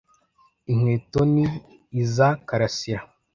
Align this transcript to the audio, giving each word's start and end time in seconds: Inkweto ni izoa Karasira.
Inkweto 0.71 1.19
ni 1.33 1.43
izoa 2.01 2.29
Karasira. 2.47 3.01